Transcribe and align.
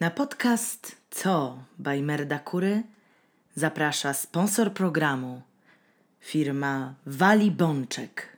Na 0.00 0.10
podcast 0.10 0.96
Co 1.10 1.58
by 1.78 2.02
Merda 2.02 2.38
Kury 2.38 2.82
zaprasza 3.54 4.14
sponsor 4.14 4.72
programu 4.72 5.42
firma 6.20 6.94
Wali 7.06 7.50
Bączek. 7.50 8.36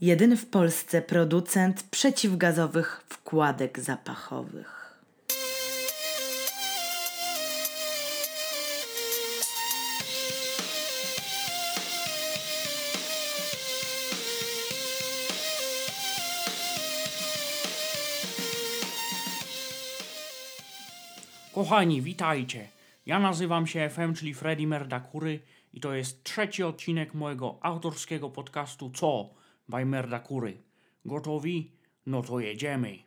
Jedyny 0.00 0.36
w 0.36 0.46
Polsce 0.46 1.02
producent 1.02 1.82
przeciwgazowych 1.82 3.04
wkładek 3.08 3.80
zapachowych. 3.80 4.77
Kochani, 21.58 22.02
witajcie. 22.02 22.68
Ja 23.06 23.18
nazywam 23.18 23.66
się 23.66 23.88
FM, 23.88 24.14
czyli 24.14 24.34
Freddy 24.34 24.66
Merdakury 24.66 25.40
i 25.74 25.80
to 25.80 25.94
jest 25.94 26.24
trzeci 26.24 26.62
odcinek 26.62 27.14
mojego 27.14 27.58
autorskiego 27.62 28.30
podcastu 28.30 28.90
Co 28.90 29.30
by 29.68 29.84
Merdakury. 29.84 30.56
Gotowi? 31.04 31.72
No 32.06 32.22
to 32.22 32.40
jedziemy. 32.40 32.98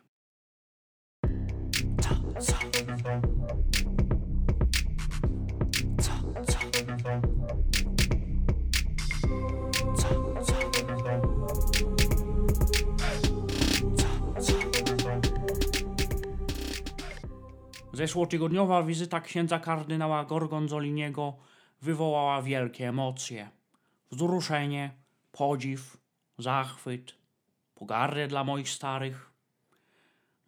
Zeszłotygodniowa 18.02 18.82
wizyta 18.82 19.20
księdza 19.20 19.58
kardynała 19.58 20.24
Gorgonzoliniego 20.24 21.36
wywołała 21.82 22.42
wielkie 22.42 22.88
emocje. 22.88 23.50
Wzruszenie, 24.10 24.90
podziw, 25.32 25.96
zachwyt, 26.38 27.14
pogardę 27.74 28.28
dla 28.28 28.44
moich 28.44 28.68
starych. 28.68 29.30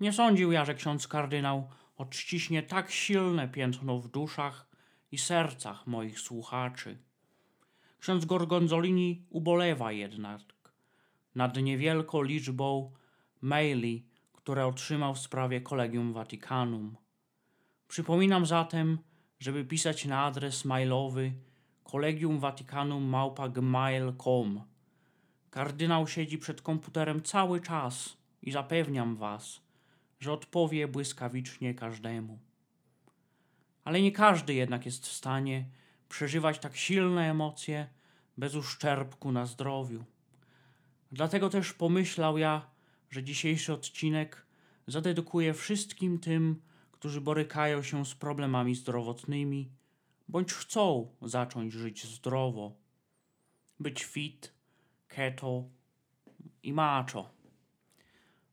Nie 0.00 0.12
sądził 0.12 0.52
ja, 0.52 0.64
że 0.64 0.74
ksiądz 0.74 1.08
kardynał 1.08 1.69
odciśnie 1.96 2.62
tak 2.62 2.91
silne 2.91 3.48
piętno 3.48 3.98
w 3.98 4.08
duszach 4.08 4.66
i 5.12 5.18
sercach 5.18 5.86
moich 5.86 6.20
słuchaczy. 6.20 6.98
Ksiądz 7.98 8.24
Gorgonzolini 8.24 9.27
ubolewa 9.30 9.92
jednak 9.92 10.41
nad 11.34 11.56
niewielką 11.56 12.22
liczbą 12.22 12.92
maili, 13.41 14.06
które 14.33 14.66
otrzymał 14.66 15.14
w 15.14 15.18
sprawie 15.18 15.61
Kolegium 15.61 16.12
Vaticanum. 16.12 17.03
Przypominam 17.95 18.47
zatem, 18.47 18.98
żeby 19.41 19.64
pisać 19.64 20.05
na 20.05 20.25
adres 20.25 20.64
mailowy 20.64 21.33
collegiumvaticanum.gmail.com. 21.84 24.62
Kardynał 25.51 26.06
siedzi 26.06 26.39
przed 26.39 26.62
komputerem 26.62 27.23
cały 27.23 27.61
czas 27.61 28.17
i 28.42 28.53
zapewniam 28.53 29.17
was, 29.17 29.61
że 30.20 30.33
odpowie 30.33 30.89
błyskawicznie 30.89 31.75
każdemu. 31.75 32.39
Ale 33.84 34.03
nie 34.03 34.12
każdy 34.12 34.55
jednak 34.55 34.86
jest 34.86 35.06
w 35.06 35.12
stanie 35.12 35.64
przeżywać 36.08 36.58
tak 36.58 36.77
silne 36.77 37.31
emocje 37.31 37.89
bez 38.39 38.55
uszczerbku 38.55 39.33
na 39.33 39.47
zdrowiu. 39.47 40.05
Dlatego 41.12 41.51
też 41.51 41.73
pomyślał 41.73 42.39
ja, 42.39 42.67
że 43.11 43.23
dzisiejszy 43.23 43.73
odcinek 43.73 44.47
zadedykuję 44.86 45.55
wszystkim 45.55 46.19
tym, 46.19 46.61
którzy 47.05 47.20
borykają 47.20 47.83
się 47.83 48.06
z 48.06 48.14
problemami 48.14 48.74
zdrowotnymi 48.74 49.70
bądź 50.28 50.52
chcą 50.52 51.08
zacząć 51.22 51.72
żyć 51.72 52.06
zdrowo, 52.06 52.72
być 53.80 54.05
fit, 54.05 54.52
keto 55.08 55.64
i 56.62 56.73
macho. 56.73 57.30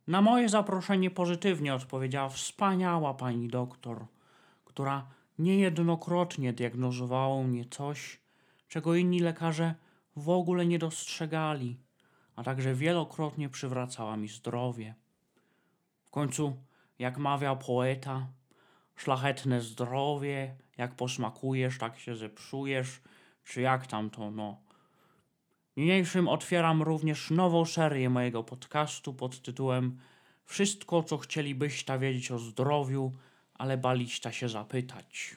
Na 0.07 0.21
moje 0.21 0.49
zaproszenie 0.49 1.11
pozytywnie 1.11 1.73
odpowiedziała 1.75 2.29
wspaniała 2.29 3.13
pani 3.13 3.47
doktor, 3.47 4.05
która 4.65 5.07
niejednokrotnie 5.39 6.53
diagnozowała 6.53 7.43
mnie 7.43 7.65
coś, 7.65 8.19
czego 8.67 8.95
inni 8.95 9.19
lekarze 9.19 9.75
w 10.15 10.29
ogóle 10.29 10.65
nie 10.65 10.79
dostrzegali, 10.79 11.77
a 12.35 12.43
także 12.43 12.75
wielokrotnie 12.75 13.49
przywracała 13.49 14.17
mi 14.17 14.27
zdrowie. 14.27 14.95
W 16.03 16.09
końcu, 16.09 16.55
jak 16.99 17.17
mawiał 17.17 17.57
poeta, 17.57 18.27
szlachetne 18.95 19.61
zdrowie, 19.61 20.55
jak 20.77 20.95
posmakujesz, 20.95 21.77
tak 21.77 21.99
się 21.99 22.15
zepsujesz, 22.15 23.01
czy 23.43 23.61
jak 23.61 23.87
tam 23.87 24.09
to, 24.09 24.31
no. 24.31 24.61
Niniejszym 25.77 26.27
otwieram 26.27 26.81
również 26.81 27.29
nową 27.29 27.65
serię 27.65 28.09
mojego 28.09 28.43
podcastu 28.43 29.13
pod 29.13 29.41
tytułem 29.41 29.99
Wszystko, 30.45 31.03
co 31.03 31.17
chcielibyście 31.17 31.99
wiedzieć 31.99 32.31
o 32.31 32.39
zdrowiu, 32.39 33.11
ale 33.53 33.77
baliście 33.77 34.33
się 34.33 34.49
zapytać. 34.49 35.35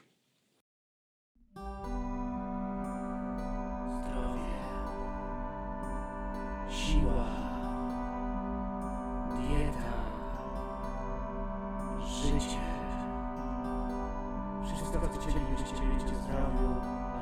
O 15.92 16.14
zdrowiu, 16.14 16.74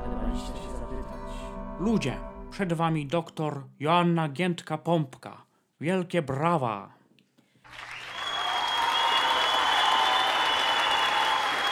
ale 0.05 0.15
baliście 0.15 0.47
się 0.47 0.77
zapytać. 0.79 1.33
Ludzie, 1.79 2.17
przed 2.51 2.73
wami 2.73 3.05
doktor 3.07 3.63
Joanna 3.79 4.29
Giętka-Pompka. 4.29 5.31
Wielkie 5.81 6.21
brawa! 6.21 6.93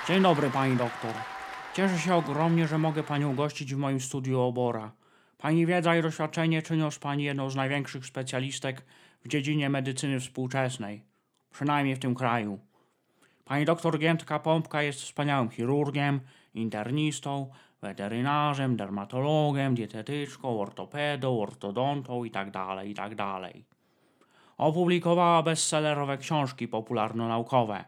Dzień 0.09 0.22
dobry, 0.22 0.50
pani 0.50 0.76
doktor. 0.76 1.12
Cieszę 1.75 1.99
się 1.99 2.15
ogromnie, 2.15 2.69
że 2.69 2.78
mogę 2.78 3.03
panią 3.03 3.34
gościć 3.34 3.75
w 3.75 3.78
moim 3.78 4.00
studiu 4.00 4.41
obora. 4.41 4.93
Pani 5.38 5.66
wiedza 5.66 5.97
i 5.97 6.03
doświadczenie 6.03 6.62
czynią 6.62 6.91
z 6.91 6.99
pani 6.99 7.25
jedną 7.25 7.50
z 7.50 7.56
największych 7.56 8.06
specjalistek 8.06 8.82
w 9.25 9.29
dziedzinie 9.29 9.71
medycyny 9.71 10.21
współczesnej, 10.21 11.03
przynajmniej 11.51 11.97
w 11.97 11.99
tym 11.99 12.15
kraju. 12.15 12.59
Pani 13.45 13.65
doktor 13.65 13.99
Giętka 13.99 14.39
Pompka 14.39 14.83
jest 14.83 15.01
wspaniałym 15.01 15.51
chirurgiem, 15.51 16.21
internistą, 16.55 17.51
weterynarzem, 17.83 18.77
dermatologiem, 18.77 19.75
dietetyczką, 19.75 20.61
ortopedą, 20.61 21.41
ortodontą 21.43 22.25
itd., 22.25 22.61
itd. 22.85 23.25
Opublikowała 24.57 25.43
bestsellerowe 25.43 26.19
książki 26.19 26.69
popularno-naukowe. 26.69 27.85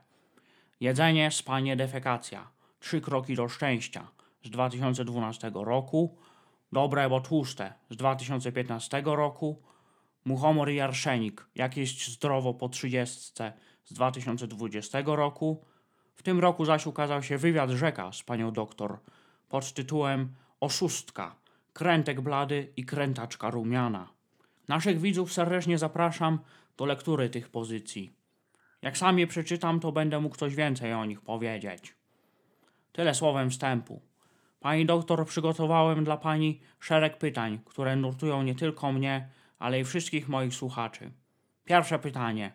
Jedzenie, 0.81 1.31
spanie, 1.31 1.77
defekacja. 1.77 2.49
Trzy 2.81 3.01
kroki 3.01 3.35
do 3.35 3.49
szczęścia 3.49 4.09
z 4.43 4.51
2012 4.51 5.51
roku. 5.55 6.17
Dobre, 6.73 7.09
bo 7.09 7.21
tłuste 7.21 7.73
z 7.91 7.97
2015 7.97 9.03
roku. 9.05 9.63
Muchomor 10.27 10.71
i 10.71 10.81
arszenik. 10.81 11.47
Jak 11.55 11.77
jeść 11.77 12.11
zdrowo 12.11 12.55
po 12.55 12.69
30 12.69 13.33
z 13.85 13.93
2020 13.93 15.03
roku. 15.07 15.65
W 16.15 16.23
tym 16.23 16.41
roku 16.41 16.65
zaś 16.65 16.87
ukazał 16.87 17.23
się 17.23 17.39
wywiad 17.39 17.71
rzeka 17.71 18.13
z 18.13 18.23
panią 18.23 18.53
doktor 18.53 18.99
pod 19.49 19.73
tytułem 19.73 20.35
Oszustka, 20.61 21.37
krętek 21.73 22.21
blady 22.21 22.73
i 22.77 22.85
krętaczka 22.85 23.51
rumiana. 23.51 24.09
Naszych 24.69 25.01
widzów 25.01 25.33
serdecznie 25.33 25.79
zapraszam 25.79 26.39
do 26.77 26.87
lektury 26.87 27.31
tych 27.31 27.49
pozycji. 27.49 28.13
Jak 28.83 28.99
sam 28.99 29.19
je 29.19 29.27
przeczytam, 29.27 29.81
to 29.81 29.93
będę 29.93 30.21
mógł 30.21 30.37
coś 30.37 30.55
więcej 30.55 30.93
o 30.93 31.05
nich 31.05 31.21
powiedzieć. 31.21 31.95
Tyle 32.93 33.15
słowem 33.15 33.51
wstępu. 33.51 34.01
Pani 34.61 34.87
doktor, 34.87 35.27
przygotowałem 35.27 36.05
dla 36.05 36.17
pani 36.17 36.61
szereg 36.81 37.19
pytań, 37.19 37.59
które 37.65 37.97
nurtują 37.97 38.43
nie 38.43 38.55
tylko 38.55 38.93
mnie, 38.93 39.29
ale 39.59 39.81
i 39.81 39.85
wszystkich 39.85 40.29
moich 40.29 40.55
słuchaczy. 40.55 41.13
Pierwsze 41.65 41.99
pytanie. 41.99 42.53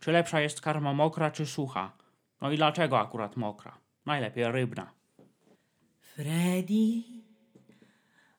Czy 0.00 0.12
lepsza 0.12 0.40
jest 0.40 0.60
karma 0.60 0.92
mokra 0.92 1.30
czy 1.30 1.46
sucha? 1.46 1.96
No 2.40 2.50
i 2.50 2.56
dlaczego 2.56 3.00
akurat 3.00 3.36
mokra? 3.36 3.78
Najlepiej 4.06 4.52
rybna. 4.52 4.92
Freddy, 6.00 7.02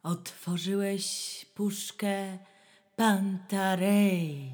otworzyłeś 0.03 1.45
puszkę 1.55 2.37
Pantarej. 2.95 4.51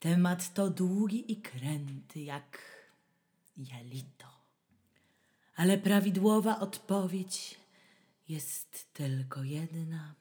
Temat 0.00 0.54
to 0.54 0.70
długi 0.70 1.32
i 1.32 1.36
kręty 1.42 2.20
jak 2.20 2.58
jelito. 3.56 4.26
Ale 5.56 5.78
prawidłowa 5.78 6.60
odpowiedź 6.60 7.60
jest 8.28 8.92
tylko 8.92 9.42
jedna. 9.42 10.14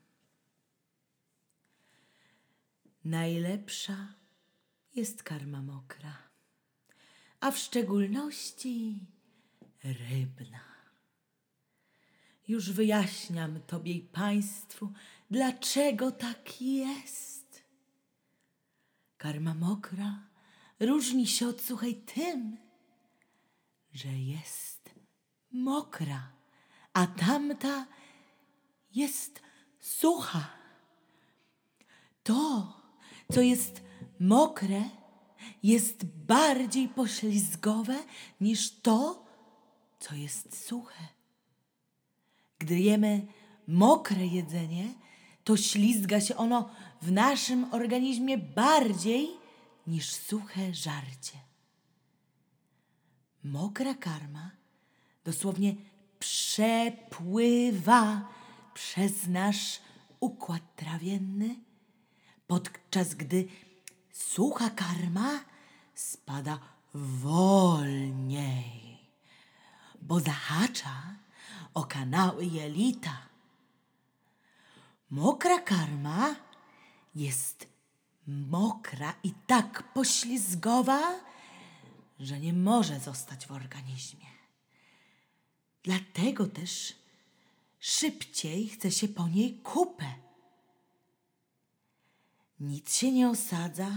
Najlepsza 3.08 4.14
jest 4.96 5.24
karma 5.24 5.62
mokra, 5.62 6.18
a 7.40 7.52
w 7.52 7.58
szczególności 7.58 9.00
rybna. 9.84 10.60
Już 12.48 12.72
wyjaśniam 12.72 13.62
Tobie 13.62 13.94
i 13.94 14.02
Państwu, 14.02 14.94
dlaczego 15.32 16.12
tak 16.12 16.62
jest. 16.62 17.64
Karma 19.18 19.54
mokra 19.54 20.20
różni 20.80 21.28
się 21.28 21.48
od 21.48 21.62
suchej 21.62 21.96
tym, 21.96 22.58
że 23.94 24.10
jest 24.10 24.90
mokra, 25.52 26.32
a 26.94 27.08
tamta 27.08 27.88
jest 28.92 29.42
sucha. 29.80 30.50
To, 32.24 32.77
co 33.34 33.42
jest 33.42 33.82
mokre, 34.20 34.84
jest 35.64 36.06
bardziej 36.06 36.90
poślizgowe 36.90 37.96
niż 38.42 38.82
to, 38.82 39.26
co 40.00 40.16
jest 40.16 40.66
suche. 40.66 41.08
Gdy 42.60 42.80
jemy 42.80 43.28
mokre 43.68 44.26
jedzenie, 44.28 44.94
to 45.44 45.58
ślizga 45.58 46.22
się 46.22 46.36
ono 46.36 46.70
w 47.02 47.12
naszym 47.12 47.74
organizmie 47.74 48.38
bardziej 48.38 49.30
niż 49.88 50.12
suche 50.12 50.74
żarcie. 50.74 51.38
Mokra 53.44 53.94
karma 53.94 54.52
dosłownie 55.24 55.76
przepływa 56.20 56.70
przez 58.74 59.28
nasz 59.28 59.80
układ 60.20 60.76
trawienny, 60.76 61.56
podczas 62.48 63.16
gdy 63.16 63.48
sucha 64.12 64.70
karma 64.70 65.40
spada 65.96 66.60
wolniej, 66.94 68.98
bo 70.02 70.20
zahacza 70.20 71.16
o 71.74 71.84
kanały 71.84 72.46
jelita. 72.46 73.28
Mokra 75.10 75.60
karma 75.60 76.36
jest 77.16 77.68
mokra 78.28 79.14
i 79.24 79.34
tak 79.48 79.94
poślizgowa, 79.94 81.20
że 82.20 82.40
nie 82.40 82.54
może 82.54 83.00
zostać 83.00 83.48
w 83.48 83.52
organizmie. 83.52 84.28
Dlatego 85.84 86.48
też 86.48 86.96
szybciej 87.80 88.68
chce 88.68 88.92
się 88.92 89.08
po 89.08 89.28
niej 89.28 89.60
kupę. 89.64 90.27
Nic 92.60 92.96
się 92.96 93.12
nie 93.12 93.30
osadza, 93.30 93.92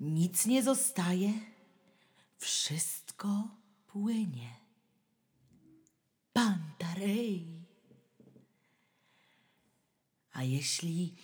nic 0.00 0.46
nie 0.46 0.62
zostaje, 0.62 1.32
wszystko 2.38 3.48
płynie. 3.86 4.50
Pantarej. 6.32 7.46
A 10.32 10.42
jeśli 10.42 11.14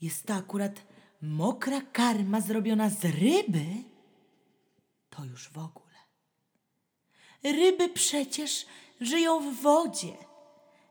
jest 0.00 0.26
to 0.26 0.34
akurat 0.34 0.82
mokra 1.22 1.80
karma 1.80 2.40
zrobiona 2.40 2.90
z 2.90 3.04
ryby, 3.04 3.66
to 5.10 5.24
już 5.24 5.48
w 5.48 5.58
ogóle. 5.58 5.82
Ryby 7.42 7.88
przecież 7.88 8.66
żyją 9.00 9.40
w 9.40 9.62
wodzie 9.62 10.16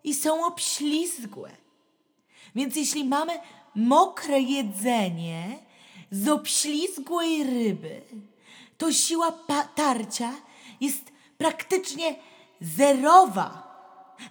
i 0.04 0.14
są 0.14 0.46
obślizgłe. 0.46 1.58
Więc 2.56 2.76
jeśli 2.76 3.06
mamy 3.06 3.40
mokre 3.76 4.40
jedzenie 4.40 5.60
z 6.12 6.28
obślizgłej 6.28 7.44
ryby, 7.44 8.02
to 8.78 8.92
siła 8.92 9.32
tarcia 9.76 10.32
jest 10.82 11.12
praktycznie 11.38 12.16
zerowa, 12.62 13.72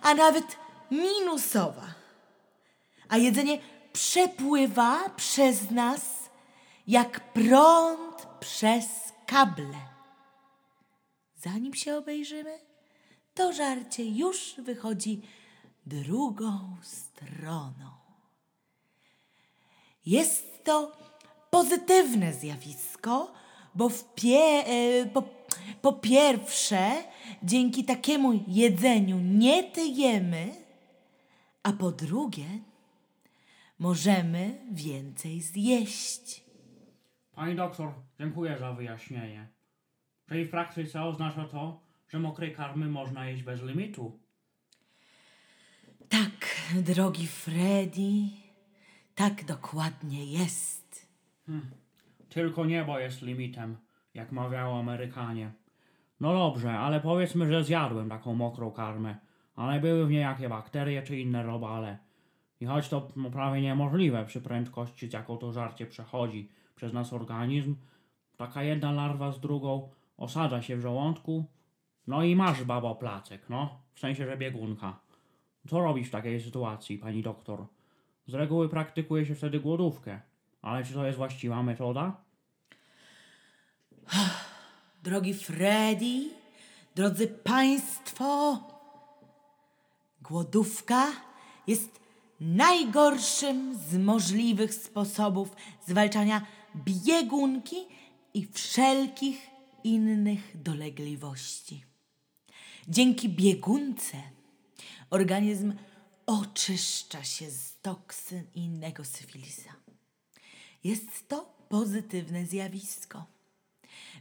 a 0.03 0.15
nawet 0.15 0.57
minusowa. 0.91 1.87
A 3.09 3.17
jedzenie 3.17 3.59
przepływa 3.93 5.11
przez 5.17 5.71
nas 5.71 6.31
jak 6.87 7.33
prąd 7.33 8.27
przez 8.41 8.87
kable. 9.27 9.79
Zanim 11.37 11.75
się 11.75 11.97
obejrzymy, 11.97 12.59
to 13.35 13.53
żarcie 13.53 14.05
już 14.05 14.55
wychodzi 14.59 15.23
drugą 15.87 16.77
stroną. 16.83 18.00
Jest 20.07 20.65
to 20.65 20.93
pozytywne 21.51 22.33
zjawisko, 22.33 23.33
bo 23.75 23.89
w 23.89 24.15
pie, 24.15 24.65
e, 24.67 25.07
po, 25.07 25.23
po 25.83 25.93
pierwsze, 25.93 26.91
dzięki 27.43 27.85
takiemu 27.85 28.45
jedzeniu 28.49 29.19
nie 29.21 29.65
tyjemy, 29.65 30.55
a 31.63 31.73
po 31.73 31.91
drugie, 31.93 32.47
możemy 33.79 34.59
więcej 34.73 35.41
zjeść. 35.41 36.45
Pani 37.33 37.57
doktor, 37.57 37.93
dziękuję 38.19 38.59
za 38.59 38.73
wyjaśnienie. 38.73 39.49
Czyli 40.29 40.45
w 40.45 40.51
praktyce 40.51 41.03
oznacza 41.03 41.45
to, 41.45 41.81
że 42.09 42.19
mokrej 42.19 42.55
karmy 42.55 42.89
można 42.89 43.27
jeść 43.27 43.43
bez 43.43 43.63
limitu. 43.63 44.19
Tak, 46.09 46.57
drogi 46.75 47.27
Freddy, 47.27 48.40
tak 49.21 49.45
dokładnie 49.45 50.25
jest. 50.25 51.09
Tylko 52.29 52.65
niebo 52.65 52.99
jest 52.99 53.23
limitem, 53.23 53.77
jak 54.15 54.33
mawiało 54.33 54.79
Amerykanie. 54.79 55.53
No 56.21 56.33
dobrze, 56.33 56.79
ale 56.79 57.01
powiedzmy, 57.01 57.47
że 57.47 57.65
zjadłem 57.65 58.09
taką 58.09 58.35
mokrą 58.35 58.71
karmę, 58.71 59.17
ale 59.57 59.81
były 59.81 60.07
w 60.07 60.11
niej 60.11 60.21
jakie 60.21 60.49
bakterie 60.49 61.03
czy 61.03 61.21
inne 61.21 61.43
robale. 61.43 61.99
I 62.61 62.67
choć 62.67 62.89
to 62.89 63.09
no, 63.17 63.31
prawie 63.31 63.61
niemożliwe 63.61 64.25
przy 64.25 64.41
prędkości, 64.41 65.11
z 65.11 65.13
jaką 65.13 65.37
to 65.37 65.53
żarcie 65.53 65.87
przechodzi 65.87 66.49
przez 66.77 66.93
nasz 66.93 67.13
organizm, 67.13 67.77
taka 68.37 68.63
jedna 68.63 68.93
larwa 68.93 69.33
z 69.33 69.41
drugą 69.41 69.91
osadza 70.17 70.63
się 70.63 70.77
w 70.77 70.81
żołądku, 70.81 71.45
no 72.07 72.23
i 72.23 72.37
masz 72.37 72.65
babo 72.65 72.95
placek, 72.95 73.49
no, 73.49 73.81
w 73.95 74.01
sensie, 74.01 74.27
że 74.27 74.37
biegunka. 74.37 75.01
Co 75.69 75.81
robisz 75.81 76.09
w 76.09 76.11
takiej 76.11 76.41
sytuacji, 76.41 76.99
pani 76.99 77.23
doktor? 77.23 77.67
Z 78.31 78.35
reguły 78.35 78.69
praktykuje 78.69 79.27
się 79.27 79.35
wtedy 79.35 79.61
głodówkę, 79.61 80.21
ale 80.63 80.85
czy 80.85 80.95
to 80.95 81.07
jest 81.07 81.19
właściwa 81.19 81.63
metoda? 81.63 82.17
Drogi 85.05 85.35
Freddy, 85.35 86.31
drodzy 86.95 87.27
Państwo, 87.27 88.59
głodówka 90.23 91.07
jest 91.67 92.01
najgorszym 92.41 93.79
z 93.79 93.97
możliwych 93.97 94.75
sposobów 94.75 95.57
zwalczania 95.87 96.47
biegunki 96.77 97.77
i 98.35 98.47
wszelkich 98.47 99.51
innych 99.85 100.63
dolegliwości. 100.63 101.85
Dzięki 102.89 103.29
biegunce 103.29 104.17
organizm 105.11 105.73
oczyszcza 106.27 107.25
się 107.25 107.51
z 107.51 107.70
toksyn 107.83 108.47
innego 108.55 109.05
syfilisa. 109.05 109.73
Jest 110.85 111.29
to 111.29 111.55
pozytywne 111.69 112.47
zjawisko. 112.47 113.27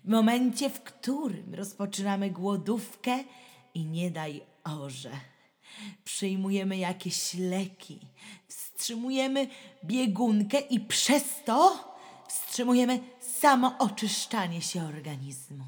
W 0.04 0.10
momencie, 0.10 0.70
w 0.70 0.84
którym 0.84 1.56
rozpoczynamy 1.56 2.30
głodówkę 2.30 3.24
i 3.74 3.86
nie 3.86 4.12
daj 4.12 4.42
orze, 4.64 5.12
przyjmujemy 6.04 6.78
jakieś 6.78 7.34
leki, 7.34 8.00
wstrzymujemy 8.48 9.48
biegunkę 9.84 10.60
i 10.60 10.80
przez 10.80 11.24
to 11.46 11.90
wstrzymujemy 12.28 13.00
samo 13.20 13.78
oczyszczanie 13.78 14.62
się 14.62 14.84
organizmu. 14.84 15.66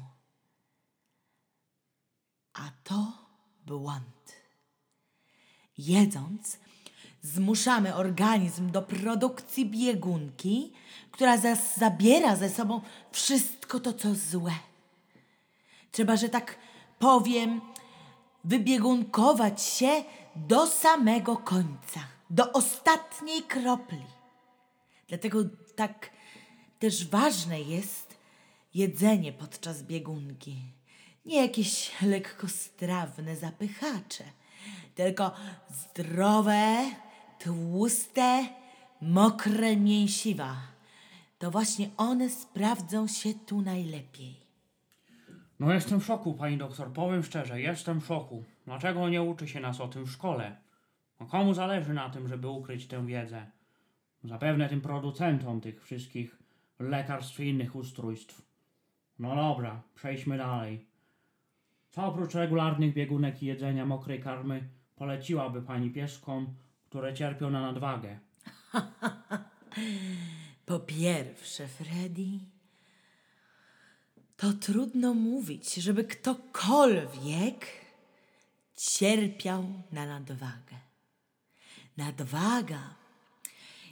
A 2.52 2.70
to 2.84 3.12
błąd. 3.66 4.32
Jedząc, 5.78 6.58
zmuszamy 7.22 7.94
organizm 7.94 8.70
do 8.70 8.82
produkcji 8.82 9.66
biegunki, 9.66 10.72
która 11.10 11.36
zas 11.36 11.76
zabiera 11.76 12.36
ze 12.36 12.50
sobą 12.50 12.80
wszystko 13.12 13.80
to, 13.80 13.92
co 13.92 14.14
złe. 14.14 14.52
Trzeba, 15.92 16.16
że 16.16 16.28
tak 16.28 16.56
powiem, 16.98 17.60
wybiegunkować 18.44 19.62
się 19.62 20.04
do 20.36 20.66
samego 20.66 21.36
końca, 21.36 22.00
do 22.30 22.52
ostatniej 22.52 23.42
kropli. 23.42 24.04
Dlatego 25.08 25.38
tak 25.76 26.10
też 26.78 27.06
ważne 27.08 27.60
jest 27.60 28.16
jedzenie 28.74 29.32
podczas 29.32 29.82
biegunki. 29.82 30.56
Nie 31.26 31.42
jakieś 31.42 31.90
lekkostrawne 32.02 33.36
zapychacze, 33.36 34.24
tylko 34.94 35.30
zdrowe, 35.70 36.90
tłuste, 37.44 38.46
mokre 39.00 39.76
mięsiwa. 39.76 40.56
to 41.38 41.50
właśnie 41.50 41.90
one 41.96 42.30
sprawdzą 42.30 43.06
się 43.06 43.34
tu 43.34 43.62
najlepiej. 43.62 44.36
No 45.60 45.72
jestem 45.72 46.00
w 46.00 46.04
szoku, 46.04 46.34
pani 46.34 46.58
doktor, 46.58 46.92
powiem 46.92 47.22
szczerze, 47.22 47.60
jestem 47.60 48.00
w 48.00 48.06
szoku. 48.06 48.44
Dlaczego 48.64 49.08
nie 49.08 49.22
uczy 49.22 49.48
się 49.48 49.60
nas 49.60 49.80
o 49.80 49.88
tym 49.88 50.04
w 50.04 50.10
szkole? 50.10 50.56
No 51.20 51.26
komu 51.26 51.54
zależy 51.54 51.94
na 51.94 52.10
tym, 52.10 52.28
żeby 52.28 52.48
ukryć 52.48 52.86
tę 52.86 53.06
wiedzę? 53.06 53.46
Zapewne 54.24 54.68
tym 54.68 54.80
producentom 54.80 55.60
tych 55.60 55.84
wszystkich 55.84 56.38
lekarstw 56.78 57.40
i 57.40 57.48
innych 57.48 57.76
ustrojstw. 57.76 58.42
No 59.18 59.36
dobra, 59.36 59.82
przejdźmy 59.94 60.38
dalej. 60.38 60.86
Co 61.90 62.06
oprócz 62.06 62.34
regularnych 62.34 62.94
biegunek 62.94 63.42
i 63.42 63.46
jedzenia 63.46 63.86
mokrej 63.86 64.20
karmy 64.20 64.68
poleciłaby 64.96 65.62
pani 65.62 65.90
pieskom, 65.90 66.54
które 66.92 67.14
cierpią 67.14 67.50
na 67.50 67.60
nadwagę? 67.60 68.18
Po 70.66 70.80
pierwsze, 70.80 71.68
Freddy, 71.68 72.28
to 74.36 74.52
trudno 74.52 75.14
mówić, 75.14 75.74
żeby 75.74 76.04
ktokolwiek 76.04 77.66
cierpiał 78.76 79.64
na 79.92 80.06
nadwagę. 80.06 80.76
Nadwaga 81.96 82.94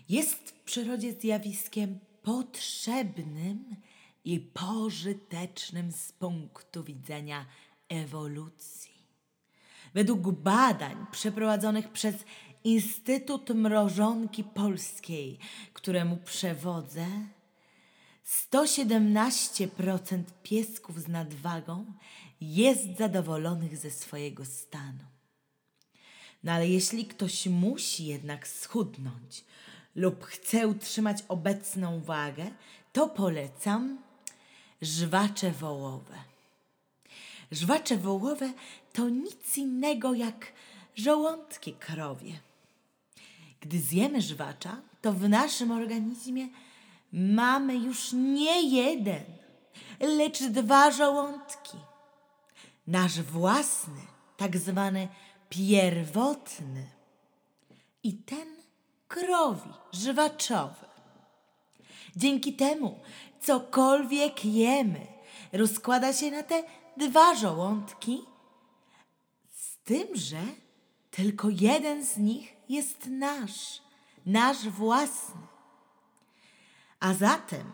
jest 0.09 0.51
w 0.51 0.53
przyrodzie 0.53 1.13
zjawiskiem 1.13 1.99
potrzebnym 2.23 3.77
i 4.25 4.41
pożytecznym 4.41 5.93
z 5.93 6.13
punktu 6.13 6.85
widzenia 6.85 7.47
ewolucji. 7.89 8.91
Według 9.95 10.31
badań 10.31 11.07
przeprowadzonych 11.11 11.89
przez 11.89 12.25
Instytut 12.65 13.51
Mrożonki 13.51 14.45
Polskiej, 14.45 15.39
któremu 15.73 16.17
przewodzę, 16.17 17.07
117% 18.51 20.23
piesków 20.43 21.01
z 21.01 21.09
nadwagą 21.09 21.85
jest 22.41 22.97
zadowolonych 22.99 23.77
ze 23.77 23.91
swojego 23.91 24.45
stanu. 24.45 25.05
No 26.45 26.53
ale 26.53 26.69
jeśli 26.69 27.07
ktoś 27.07 27.47
musi 27.47 28.07
jednak 28.07 28.49
schudnąć 28.49 29.45
lub 29.95 30.25
chce 30.25 30.69
utrzymać 30.69 31.19
obecną 31.29 32.01
wagę, 32.01 32.51
to 32.93 33.09
polecam 33.09 33.99
żwacze 34.83 35.51
wołowe. 35.51 36.15
Żwacze 37.53 37.97
wołowe 37.97 38.53
to 38.93 39.09
nic 39.09 39.59
innego 39.59 40.15
jak 40.15 40.53
żołądki 40.97 41.73
krowie. 41.73 42.41
Gdy 43.61 43.81
zjemy 43.81 44.23
żwacza, 44.23 44.77
to 45.03 45.13
w 45.13 45.29
naszym 45.29 45.71
organizmie 45.71 46.49
mamy 47.13 47.77
już 47.77 48.13
nie 48.13 48.63
jeden, 48.63 49.25
lecz 50.01 50.43
dwa 50.43 50.91
żołądki. 50.91 51.79
Nasz 52.87 53.21
własny, 53.21 54.01
tak 54.37 54.57
zwany 54.57 55.09
pierwotny 55.49 56.87
i 58.03 58.15
ten 58.15 58.49
krowi, 59.09 59.71
żywaczowy. 59.93 60.87
Dzięki 62.17 62.53
temu 62.53 63.01
cokolwiek 63.41 64.45
jemy 64.45 65.07
rozkłada 65.53 66.13
się 66.13 66.31
na 66.31 66.43
te 66.43 66.63
dwa 66.97 67.35
żołądki, 67.35 68.21
z 69.53 69.77
tym, 69.85 70.09
że 70.15 70.41
tylko 71.11 71.49
jeden 71.51 72.05
z 72.05 72.17
nich 72.17 72.60
jest 72.71 73.07
nasz, 73.07 73.83
nasz 74.27 74.69
własny. 74.69 75.41
A 77.01 77.15
zatem 77.15 77.73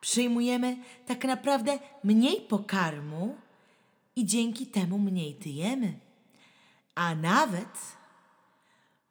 przyjmujemy 0.00 0.76
tak 1.06 1.24
naprawdę 1.24 1.78
mniej 2.04 2.40
pokarmu 2.40 3.36
i 4.16 4.26
dzięki 4.26 4.66
temu 4.66 4.98
mniej 4.98 5.34
tyjemy. 5.34 5.98
A 6.94 7.14
nawet 7.14 7.78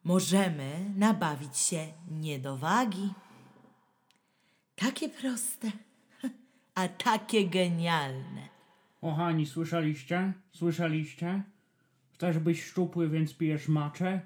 możemy 0.04 0.90
nabawić 0.96 1.58
się 1.58 1.86
niedowagi. 2.10 3.12
Takie 4.76 5.08
proste, 5.08 5.72
a 6.74 6.88
takie 6.88 7.48
genialne. 7.48 8.48
Kochani, 9.00 9.46
słyszeliście? 9.46 10.32
Słyszeliście? 10.52 11.42
Chcesz 12.12 12.38
być 12.38 12.62
szczupły, 12.62 13.08
więc 13.08 13.34
pijesz 13.34 13.68
macze? 13.68 14.20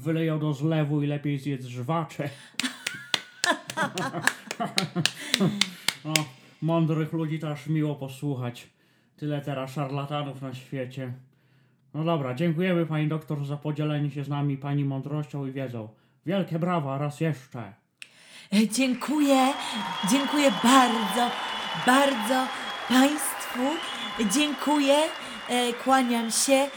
Wyleją 0.00 0.38
do 0.38 0.52
zlewu 0.54 1.02
i 1.02 1.06
lepiej 1.06 1.38
zjedz 1.38 1.64
żwacze. 1.66 2.28
no, 6.04 6.12
mądrych 6.62 7.12
ludzi 7.12 7.38
to 7.38 7.50
aż 7.50 7.66
miło 7.66 7.94
posłuchać. 7.94 8.66
Tyle 9.16 9.40
teraz 9.40 9.72
szarlatanów 9.72 10.42
na 10.42 10.54
świecie. 10.54 11.12
No 11.94 12.04
dobra, 12.04 12.34
dziękujemy 12.34 12.86
pani 12.86 13.08
doktor 13.08 13.44
za 13.44 13.56
podzielenie 13.56 14.10
się 14.10 14.24
z 14.24 14.28
nami 14.28 14.56
pani 14.58 14.84
mądrością 14.84 15.46
i 15.46 15.52
wiedzą. 15.52 15.88
Wielkie 16.26 16.58
brawa 16.58 16.98
raz 16.98 17.20
jeszcze. 17.20 17.72
E, 18.54 18.68
Dziękuję, 18.68 19.52
dziękuję 20.10 20.50
bardzo, 20.64 21.30
bardzo 21.86 22.46
Państwu. 22.88 23.60
Dziękuję, 24.34 24.96
e, 25.48 25.72
kłaniam 25.72 26.30
się. 26.30 26.52
e, 26.54 26.68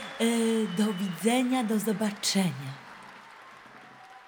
Do 0.78 0.94
widzenia, 0.94 1.64
do 1.64 1.80
zobaczenia. 1.80 2.89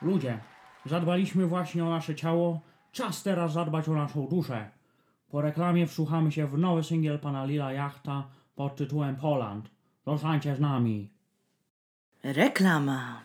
Ludzie, 0.02 0.40
zadbaliśmy 0.86 1.48
właśnie 1.48 1.86
o 1.86 1.90
nasze 1.90 2.16
ciało, 2.16 2.60
czas 2.92 3.24
teraz 3.24 3.54
zadbać 3.54 3.90
o 3.90 3.94
naszą 3.94 4.28
duszę. 4.28 4.70
Po 5.30 5.42
reklamie 5.42 5.88
wsłuchamy 5.88 6.32
się 6.32 6.48
w 6.48 6.58
nowy 6.58 6.84
singiel 6.84 7.20
pana 7.20 7.46
Lila 7.46 7.74
Jachta 7.74 8.24
pod 8.56 8.76
tytułem 8.76 9.16
Poland. 9.16 9.70
Zostańcie 10.06 10.56
z 10.56 10.60
nami. 10.60 11.10
Reklama. 12.24 13.22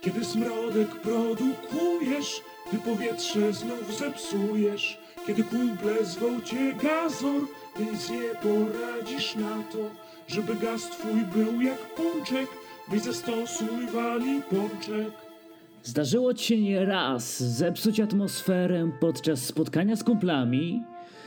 Kiedy 0.00 0.24
smrodek 0.24 1.00
produkujesz, 1.00 2.42
ty 2.70 2.78
powietrze 2.78 3.52
znów 3.52 3.98
zepsujesz. 3.98 4.98
Kiedy 5.26 5.44
kumple 5.44 6.04
zwą 6.04 6.40
cię 6.40 6.72
gazor, 6.72 7.40
ty 7.74 7.86
nic 7.86 8.10
nie 8.10 8.34
poradzisz 8.42 9.36
na 9.36 9.62
to, 9.72 9.78
żeby 10.28 10.54
gaz 10.54 10.90
twój 10.90 11.24
był 11.24 11.60
jak 11.60 11.94
pączek, 11.94 12.48
weź 12.88 13.02
zastosuj 13.02 13.86
wali 13.94 14.42
pączek. 14.50 15.12
Zdarzyło 15.82 16.34
ci 16.34 16.44
się 16.46 16.60
nie 16.60 16.84
raz 16.84 17.42
zepsuć 17.42 18.00
atmosferę 18.00 18.90
podczas 19.00 19.42
spotkania 19.42 19.96
z 19.96 20.04
kumplami? 20.04 20.82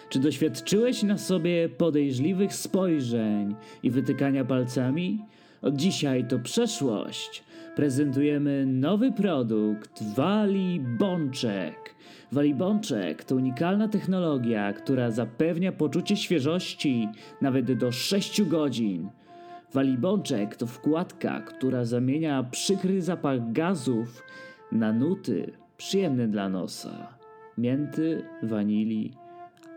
Czy 0.10 0.20
doświadczyłeś 0.20 1.04
na 1.04 1.18
sobie 1.18 1.70
podejrzliwych 1.70 2.54
spojrzeń 2.54 3.56
i 3.84 3.92
wytykania 3.92 4.46
palcami? 4.46 5.25
Od 5.62 5.75
dzisiaj 5.75 6.27
to 6.27 6.39
przeszłość. 6.39 7.44
Prezentujemy 7.77 8.65
nowy 8.65 9.12
produkt 9.12 10.03
Wali 10.15 10.79
Bączek. 10.79 11.96
Wali 12.31 12.55
Bączek 12.55 13.24
to 13.24 13.36
unikalna 13.36 13.88
technologia, 13.88 14.74
która 14.74 15.12
zapewnia 15.12 15.72
poczucie 15.72 16.15
świeżości 16.15 17.10
nawet 17.41 17.74
do 17.74 17.91
6 17.91 18.41
godzin. 18.41 19.10
Walibączek 19.74 20.55
to 20.55 20.67
wkładka, 20.67 21.41
która 21.41 21.86
zamienia 21.86 22.43
przykry 22.43 23.01
zapach 23.01 23.51
gazów 23.51 24.24
na 24.72 24.93
nuty 24.93 25.51
przyjemne 25.77 26.27
dla 26.27 26.50
nosa. 26.50 27.17
Mięty, 27.57 28.24
wanilii 28.43 29.13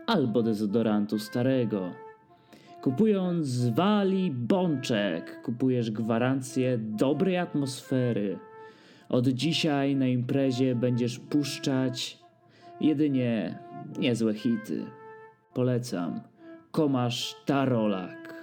albo 0.07 0.43
dezodorantu 0.43 1.19
starego. 1.19 1.91
Kupując 2.81 3.69
Wali 3.69 4.31
Bączek, 4.31 5.41
kupujesz 5.41 5.91
gwarancję 5.91 6.77
dobrej 6.77 7.37
atmosfery. 7.37 8.39
Od 9.09 9.27
dzisiaj 9.27 9.95
na 9.95 10.07
imprezie 10.07 10.75
będziesz 10.75 11.19
puszczać 11.19 12.19
jedynie 12.79 13.59
niezłe 13.99 14.33
hity. 14.33 14.85
Polecam. 15.53 16.21
Komasz 16.71 17.35
Tarolak. 17.45 18.33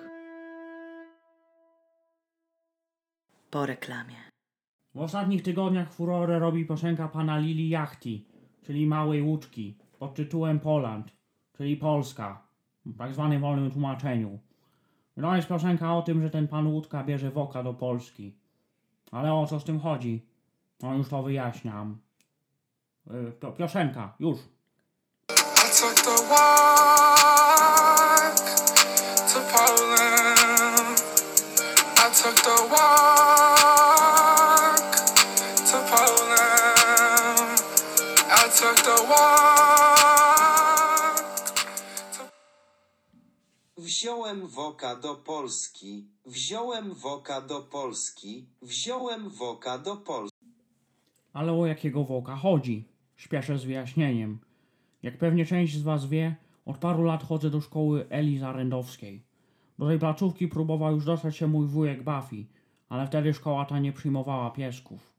Po 3.51 3.67
reklamie. 3.67 4.17
W 4.95 5.01
ostatnich 5.01 5.43
tygodniach 5.43 5.93
furorę 5.93 6.39
robi 6.39 6.67
piosenka 6.67 7.09
pana 7.09 7.39
Lili 7.39 7.69
Jachti, 7.69 8.27
czyli 8.63 8.87
Małej 8.87 9.23
Łuczki, 9.23 9.79
pod 9.99 10.15
tytułem 10.15 10.61
Poland, 10.61 11.13
czyli 11.57 11.77
Polska, 11.77 12.48
tak 12.99 13.15
zwanym 13.15 13.41
wolnym 13.41 13.71
tłumaczeniu. 13.71 14.39
No 15.17 15.37
jest 15.37 15.49
piosenka 15.49 15.97
o 15.97 16.03
tym, 16.03 16.23
że 16.23 16.31
ten 16.31 16.49
pan 16.49 16.67
Łódka 16.67 17.05
bierze 17.05 17.31
woka 17.31 17.63
do 17.63 17.75
Polski. 17.75 18.35
Ale 19.13 19.35
o 19.35 19.47
co 19.47 19.61
z 19.61 19.65
tym 19.65 19.81
chodzi? 19.81 20.27
No 20.83 20.95
już 20.95 21.09
to 21.09 21.23
wyjaśniam. 21.23 21.99
Y, 23.11 23.33
To 23.41 23.53
piosenka, 23.53 24.15
już. 24.21 24.39
Took 25.81 25.95
the 25.95 26.29
walk 26.29 27.18
Wziąłem 44.29 44.49
woka 44.49 44.97
do 44.97 45.15
Polski, 45.15 46.07
wziąłem 46.27 46.95
woka 46.95 47.41
do 47.41 47.61
Polski, 47.61 48.47
wziąłem 48.63 49.29
woka 49.31 49.79
do 49.79 49.97
Polski. 49.97 50.47
Ale 51.33 51.53
o 51.53 51.67
jakiego 51.67 52.05
woka 52.05 52.37
chodzi? 52.37 52.85
Śpieszę 53.17 53.59
z 53.59 53.65
wyjaśnieniem. 53.65 54.39
Jak 55.03 55.19
pewnie 55.19 55.47
część 55.47 55.77
z 55.77 55.83
was 55.83 56.07
wie, 56.07 56.37
od 56.67 56.79
paru 56.79 57.03
lat 57.03 57.23
chodzę 57.25 57.51
do 57.51 57.61
szkoły 57.61 58.07
Eli 58.11 58.39
Zarędowskiej. 58.39 59.23
Do 59.79 59.87
tej 59.87 59.99
placówki 59.99 60.49
próbował 60.49 60.95
już 60.95 61.05
dostać 61.05 61.37
się 61.37 61.47
mój 61.47 61.67
wujek 61.67 62.03
Buffy, 62.03 62.47
ale 62.89 63.07
wtedy 63.07 63.35
szkoła 63.35 63.65
ta 63.65 63.79
nie 63.79 63.93
przyjmowała 63.93 64.51
piesków. 64.51 65.13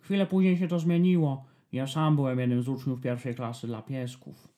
Chwilę 0.00 0.26
później 0.26 0.56
się 0.56 0.68
to 0.68 0.78
zmieniło 0.78 1.44
ja 1.72 1.86
sam 1.86 2.16
byłem 2.16 2.40
jednym 2.40 2.62
z 2.62 2.68
uczniów 2.68 3.00
pierwszej 3.00 3.34
klasy 3.34 3.66
dla 3.66 3.82
piesków. 3.82 4.48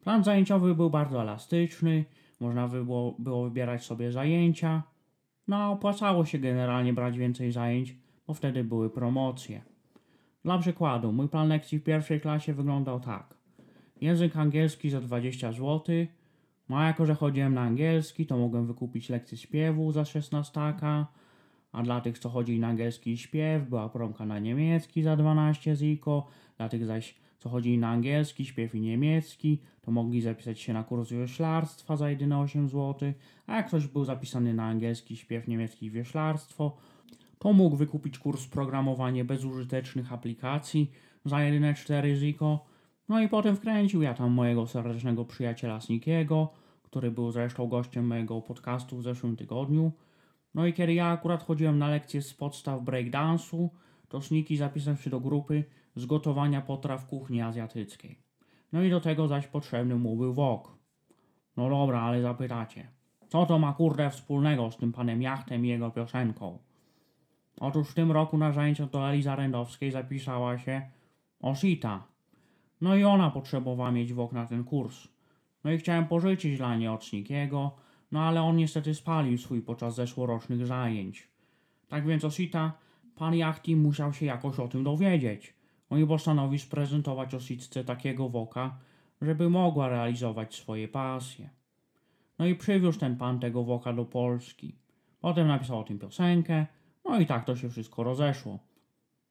Plan 0.00 0.24
zajęciowy 0.24 0.74
był 0.74 0.90
bardzo 0.90 1.22
elastyczny, 1.22 2.04
można 2.42 2.68
by 2.68 2.84
było, 2.84 3.14
było 3.18 3.44
wybierać 3.44 3.84
sobie 3.84 4.12
zajęcia, 4.12 4.82
no 5.48 5.56
a 5.56 5.68
opłacało 5.68 6.24
się 6.24 6.38
generalnie 6.38 6.92
brać 6.92 7.18
więcej 7.18 7.52
zajęć, 7.52 7.96
bo 8.26 8.34
wtedy 8.34 8.64
były 8.64 8.90
promocje. 8.90 9.62
Dla 10.44 10.58
przykładu, 10.58 11.12
mój 11.12 11.28
plan 11.28 11.48
lekcji 11.48 11.78
w 11.78 11.84
pierwszej 11.84 12.20
klasie 12.20 12.54
wyglądał 12.54 13.00
tak. 13.00 13.34
Język 14.00 14.36
angielski 14.36 14.90
za 14.90 15.00
20 15.00 15.52
zł, 15.52 15.80
no 16.68 16.78
a 16.78 16.86
jako, 16.86 17.06
że 17.06 17.14
chodziłem 17.14 17.54
na 17.54 17.60
angielski, 17.60 18.26
to 18.26 18.38
mogłem 18.38 18.66
wykupić 18.66 19.08
lekcję 19.08 19.38
śpiewu 19.38 19.92
za 19.92 20.04
16, 20.04 20.60
a 21.72 21.82
dla 21.82 22.00
tych, 22.00 22.18
co 22.18 22.28
chodzili 22.28 22.60
na 22.60 22.68
angielski 22.68 23.18
śpiew, 23.18 23.68
była 23.68 23.88
promka 23.88 24.26
na 24.26 24.38
niemiecki 24.38 25.02
za 25.02 25.16
12 25.16 25.76
ziko, 25.76 26.26
dla 26.56 26.68
tych 26.68 26.86
zaś, 26.86 27.14
co 27.42 27.48
chodzili 27.48 27.78
na 27.78 27.88
angielski 27.88 28.44
śpiew 28.44 28.74
i 28.74 28.80
niemiecki, 28.80 29.58
to 29.80 29.90
mogli 29.90 30.20
zapisać 30.20 30.60
się 30.60 30.72
na 30.72 30.84
kurs 30.84 31.10
wioślarstwa 31.10 31.96
za 31.96 32.10
jedyne 32.10 32.38
8 32.38 32.68
zł, 32.68 33.12
a 33.46 33.56
jak 33.56 33.66
ktoś 33.66 33.86
był 33.86 34.04
zapisany 34.04 34.54
na 34.54 34.64
angielski 34.64 35.16
śpiew, 35.16 35.48
niemiecki 35.48 35.86
i 35.86 35.90
wioślarstwo, 35.90 36.76
to 37.38 37.52
mógł 37.52 37.76
wykupić 37.76 38.18
kurs 38.18 38.46
programowanie 38.46 39.24
bezużytecznych 39.24 40.12
aplikacji 40.12 40.90
za 41.24 41.42
jedyne 41.42 41.74
4 41.74 42.16
ziko. 42.16 42.64
No 43.08 43.20
i 43.20 43.28
potem 43.28 43.56
wkręcił 43.56 44.02
ja 44.02 44.14
tam 44.14 44.32
mojego 44.32 44.66
serdecznego 44.66 45.24
przyjaciela 45.24 45.80
Snikiego, 45.80 46.52
który 46.82 47.10
był 47.10 47.30
zresztą 47.30 47.66
gościem 47.66 48.06
mojego 48.06 48.40
podcastu 48.40 48.96
w 48.96 49.02
zeszłym 49.02 49.36
tygodniu. 49.36 49.92
No 50.54 50.66
i 50.66 50.72
kiedy 50.72 50.94
ja 50.94 51.06
akurat 51.06 51.42
chodziłem 51.42 51.78
na 51.78 51.88
lekcję 51.88 52.22
z 52.22 52.34
podstaw 52.34 52.82
breakdance'u, 52.82 53.68
to 54.08 54.20
Sniki 54.20 54.56
zapisał 54.56 54.96
się 54.96 55.10
do 55.10 55.20
grupy 55.20 55.64
z 55.94 56.06
gotowania 56.06 56.60
potraw 56.60 57.06
kuchni 57.06 57.42
azjatyckiej. 57.42 58.18
No 58.72 58.82
i 58.82 58.90
do 58.90 59.00
tego 59.00 59.28
zaś 59.28 59.46
potrzebny 59.46 59.94
mu 59.94 60.16
był 60.16 60.34
wok. 60.34 60.78
No 61.56 61.70
dobra, 61.70 62.00
ale 62.00 62.22
zapytacie, 62.22 62.88
co 63.28 63.46
to 63.46 63.58
ma 63.58 63.72
kurde 63.72 64.10
wspólnego 64.10 64.70
z 64.70 64.76
tym 64.76 64.92
panem 64.92 65.22
Jachtem 65.22 65.66
i 65.66 65.68
jego 65.68 65.90
piosenką? 65.90 66.58
Otóż 67.60 67.88
w 67.88 67.94
tym 67.94 68.12
roku 68.12 68.38
na 68.38 68.52
zajęcia 68.52 68.86
do 68.86 69.10
Eli 69.10 69.22
Zarędowskiej 69.22 69.90
zapisała 69.90 70.58
się 70.58 70.82
Osita. 71.40 72.04
No 72.80 72.96
i 72.96 73.04
ona 73.04 73.30
potrzebowała 73.30 73.90
mieć 73.90 74.12
wok 74.12 74.32
na 74.32 74.46
ten 74.46 74.64
kurs. 74.64 75.08
No 75.64 75.72
i 75.72 75.78
chciałem 75.78 76.06
pożyczyć 76.06 76.56
dla 76.56 76.76
niej 76.76 76.88
od 76.88 77.10
no 78.12 78.20
ale 78.20 78.42
on 78.42 78.56
niestety 78.56 78.94
spalił 78.94 79.38
swój 79.38 79.62
podczas 79.62 79.94
zeszłorocznych 79.94 80.66
zajęć. 80.66 81.28
Tak 81.88 82.06
więc 82.06 82.24
Osita, 82.24 82.72
pan 83.16 83.34
Jachti 83.34 83.76
musiał 83.76 84.12
się 84.12 84.26
jakoś 84.26 84.58
o 84.58 84.68
tym 84.68 84.84
dowiedzieć. 84.84 85.54
No 85.92 85.98
i 85.98 86.06
postanowił 86.06 86.58
sprezentować 86.58 87.34
Ositce 87.34 87.84
takiego 87.84 88.28
woka, 88.28 88.76
żeby 89.22 89.50
mogła 89.50 89.88
realizować 89.88 90.54
swoje 90.54 90.88
pasje. 90.88 91.50
No 92.38 92.46
i 92.46 92.54
przywiózł 92.54 92.98
ten 92.98 93.16
pan 93.16 93.40
tego 93.40 93.64
woka 93.64 93.92
do 93.92 94.04
Polski. 94.04 94.76
Potem 95.20 95.48
napisał 95.48 95.78
o 95.78 95.84
tym 95.84 95.98
piosenkę, 95.98 96.66
no 97.04 97.20
i 97.20 97.26
tak 97.26 97.44
to 97.44 97.56
się 97.56 97.70
wszystko 97.70 98.02
rozeszło. 98.02 98.58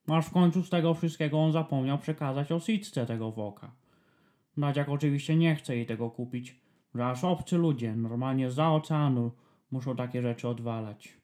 Aż 0.07 0.25
w 0.25 0.31
końcu 0.31 0.63
z 0.63 0.69
tego 0.69 0.93
wszystkiego 0.93 1.39
on 1.39 1.51
zapomniał 1.51 1.97
przekazać 1.97 2.51
Ositce 2.51 3.05
tego 3.05 3.31
woka. 3.31 3.71
Nadziak 4.57 4.89
oczywiście 4.89 5.35
nie 5.35 5.55
chce 5.55 5.75
jej 5.75 5.85
tego 5.85 6.09
kupić, 6.09 6.61
że 6.95 7.07
aż 7.07 7.23
obcy 7.23 7.57
ludzie, 7.57 7.95
normalnie 7.95 8.51
za 8.51 8.71
oceanu, 8.71 9.31
muszą 9.71 9.95
takie 9.95 10.21
rzeczy 10.21 10.47
odwalać. 10.47 11.17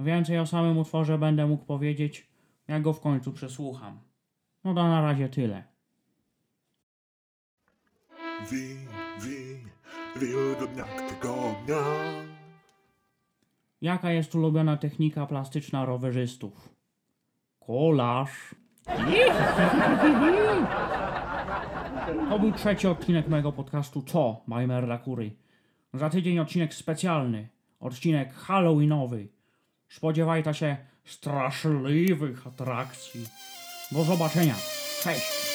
Więcej 0.00 0.38
o 0.38 0.46
samym 0.46 0.78
utworze 0.78 1.18
będę 1.18 1.46
mógł 1.46 1.64
powiedzieć, 1.64 2.28
jak 2.68 2.82
go 2.82 2.92
w 2.92 3.00
końcu 3.00 3.32
przesłucham. 3.32 4.05
No 4.66 4.74
to 4.74 4.88
na 4.88 5.00
razie 5.00 5.28
tyle. 5.28 5.64
Wi, 8.50 8.76
wi, 9.20 9.60
wilgotniak 10.20 11.02
tygodnia. 11.08 11.82
Jaka 13.80 14.10
jest 14.10 14.34
ulubiona 14.34 14.76
technika 14.76 15.26
plastyczna 15.26 15.84
rowerzystów? 15.84 16.74
Kolaż. 17.66 18.54
To 22.28 22.38
był 22.38 22.52
trzeci 22.52 22.88
odcinek 22.88 23.28
mojego 23.28 23.52
podcastu 23.52 24.02
Co? 24.02 24.42
Majmerla 24.46 24.98
Kury. 24.98 25.30
Za 25.94 26.10
tydzień 26.10 26.38
odcinek 26.38 26.74
specjalny. 26.74 27.48
Odcinek 27.80 28.34
halloweenowy. 28.34 29.28
Spodziewajcie 29.88 30.54
się 30.54 30.76
straszliwych 31.04 32.46
atrakcji. 32.46 33.26
Do 33.90 34.04
zobaczenia. 34.04 34.54
Cześć. 35.02 35.45